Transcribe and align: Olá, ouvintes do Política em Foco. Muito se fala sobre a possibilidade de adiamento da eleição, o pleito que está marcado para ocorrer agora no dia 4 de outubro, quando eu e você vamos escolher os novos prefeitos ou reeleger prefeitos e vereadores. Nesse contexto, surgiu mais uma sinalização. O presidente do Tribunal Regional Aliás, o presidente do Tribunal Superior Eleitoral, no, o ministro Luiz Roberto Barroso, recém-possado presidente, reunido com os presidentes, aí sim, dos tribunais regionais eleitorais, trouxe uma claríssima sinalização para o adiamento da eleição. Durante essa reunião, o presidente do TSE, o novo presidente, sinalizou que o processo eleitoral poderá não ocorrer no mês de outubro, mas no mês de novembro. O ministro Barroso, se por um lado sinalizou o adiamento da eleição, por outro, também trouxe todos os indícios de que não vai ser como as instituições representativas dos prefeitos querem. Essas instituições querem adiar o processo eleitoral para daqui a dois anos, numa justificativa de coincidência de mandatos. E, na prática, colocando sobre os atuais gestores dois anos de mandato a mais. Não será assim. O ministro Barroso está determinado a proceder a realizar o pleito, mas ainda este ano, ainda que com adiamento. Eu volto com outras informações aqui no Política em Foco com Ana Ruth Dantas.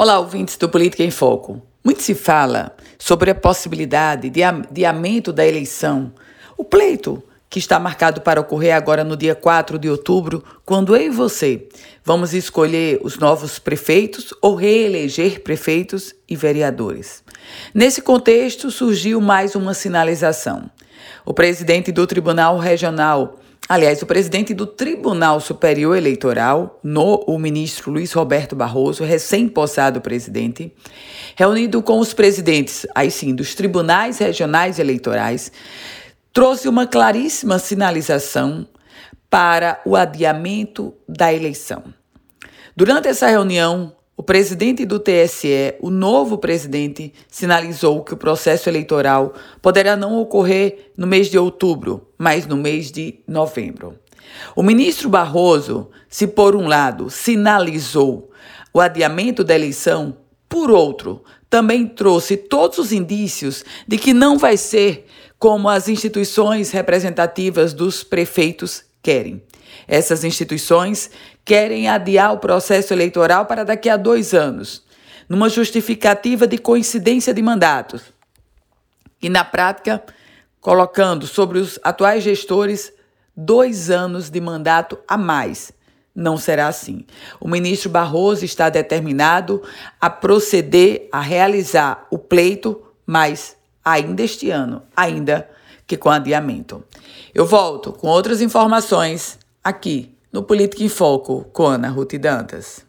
Olá, 0.00 0.20
ouvintes 0.20 0.56
do 0.56 0.68
Política 0.68 1.02
em 1.02 1.10
Foco. 1.10 1.60
Muito 1.82 2.02
se 2.02 2.14
fala 2.14 2.70
sobre 2.96 3.32
a 3.32 3.34
possibilidade 3.34 4.30
de 4.30 4.44
adiamento 4.44 5.32
da 5.32 5.44
eleição, 5.44 6.12
o 6.56 6.62
pleito 6.62 7.20
que 7.50 7.58
está 7.58 7.80
marcado 7.80 8.20
para 8.20 8.40
ocorrer 8.40 8.76
agora 8.76 9.02
no 9.02 9.16
dia 9.16 9.34
4 9.34 9.76
de 9.76 9.90
outubro, 9.90 10.44
quando 10.64 10.94
eu 10.94 11.02
e 11.02 11.10
você 11.10 11.66
vamos 12.04 12.32
escolher 12.32 13.00
os 13.02 13.18
novos 13.18 13.58
prefeitos 13.58 14.32
ou 14.40 14.54
reeleger 14.54 15.42
prefeitos 15.42 16.14
e 16.28 16.36
vereadores. 16.36 17.24
Nesse 17.74 18.00
contexto, 18.00 18.70
surgiu 18.70 19.20
mais 19.20 19.56
uma 19.56 19.74
sinalização. 19.74 20.70
O 21.24 21.34
presidente 21.34 21.92
do 21.92 22.06
Tribunal 22.06 22.58
Regional 22.58 23.38
Aliás, 23.68 24.00
o 24.00 24.06
presidente 24.06 24.54
do 24.54 24.66
Tribunal 24.66 25.40
Superior 25.40 25.94
Eleitoral, 25.94 26.80
no, 26.82 27.16
o 27.26 27.38
ministro 27.38 27.90
Luiz 27.90 28.14
Roberto 28.14 28.56
Barroso, 28.56 29.04
recém-possado 29.04 30.00
presidente, 30.00 30.72
reunido 31.36 31.82
com 31.82 31.98
os 31.98 32.14
presidentes, 32.14 32.86
aí 32.94 33.10
sim, 33.10 33.34
dos 33.34 33.54
tribunais 33.54 34.16
regionais 34.16 34.78
eleitorais, 34.78 35.52
trouxe 36.32 36.66
uma 36.66 36.86
claríssima 36.86 37.58
sinalização 37.58 38.66
para 39.28 39.82
o 39.84 39.96
adiamento 39.96 40.94
da 41.06 41.30
eleição. 41.30 41.84
Durante 42.74 43.08
essa 43.08 43.26
reunião, 43.26 43.92
o 44.18 44.22
presidente 44.24 44.84
do 44.84 44.98
TSE, 44.98 45.76
o 45.80 45.90
novo 45.90 46.38
presidente, 46.38 47.14
sinalizou 47.28 48.02
que 48.02 48.14
o 48.14 48.16
processo 48.16 48.68
eleitoral 48.68 49.32
poderá 49.62 49.96
não 49.96 50.18
ocorrer 50.18 50.90
no 50.96 51.06
mês 51.06 51.28
de 51.28 51.38
outubro, 51.38 52.08
mas 52.18 52.44
no 52.44 52.56
mês 52.56 52.90
de 52.90 53.20
novembro. 53.28 53.96
O 54.56 54.62
ministro 54.64 55.08
Barroso, 55.08 55.88
se 56.08 56.26
por 56.26 56.56
um 56.56 56.66
lado 56.66 57.08
sinalizou 57.08 58.28
o 58.74 58.80
adiamento 58.80 59.44
da 59.44 59.54
eleição, 59.54 60.16
por 60.48 60.68
outro, 60.68 61.22
também 61.48 61.86
trouxe 61.86 62.36
todos 62.36 62.78
os 62.78 62.90
indícios 62.90 63.64
de 63.86 63.96
que 63.96 64.12
não 64.12 64.36
vai 64.36 64.56
ser 64.56 65.06
como 65.38 65.68
as 65.68 65.88
instituições 65.88 66.72
representativas 66.72 67.72
dos 67.72 68.02
prefeitos 68.02 68.87
querem. 69.02 69.42
Essas 69.86 70.24
instituições 70.24 71.10
querem 71.44 71.88
adiar 71.88 72.32
o 72.32 72.38
processo 72.38 72.92
eleitoral 72.92 73.46
para 73.46 73.64
daqui 73.64 73.88
a 73.88 73.96
dois 73.96 74.34
anos, 74.34 74.82
numa 75.28 75.48
justificativa 75.48 76.46
de 76.46 76.58
coincidência 76.58 77.32
de 77.32 77.42
mandatos. 77.42 78.02
E, 79.20 79.28
na 79.28 79.44
prática, 79.44 80.02
colocando 80.60 81.26
sobre 81.26 81.58
os 81.58 81.78
atuais 81.82 82.22
gestores 82.22 82.92
dois 83.36 83.88
anos 83.88 84.30
de 84.30 84.40
mandato 84.40 84.98
a 85.06 85.16
mais. 85.16 85.72
Não 86.14 86.36
será 86.36 86.66
assim. 86.66 87.06
O 87.38 87.46
ministro 87.46 87.88
Barroso 87.88 88.44
está 88.44 88.68
determinado 88.68 89.62
a 90.00 90.10
proceder 90.10 91.08
a 91.12 91.20
realizar 91.20 92.06
o 92.10 92.18
pleito, 92.18 92.82
mas 93.06 93.56
ainda 93.84 94.22
este 94.22 94.50
ano, 94.50 94.82
ainda 94.96 95.48
que 95.88 95.96
com 95.96 96.10
adiamento. 96.10 96.84
Eu 97.34 97.46
volto 97.46 97.92
com 97.92 98.08
outras 98.08 98.42
informações 98.42 99.38
aqui 99.64 100.14
no 100.30 100.42
Política 100.42 100.84
em 100.84 100.88
Foco 100.88 101.44
com 101.52 101.66
Ana 101.66 101.88
Ruth 101.88 102.14
Dantas. 102.14 102.87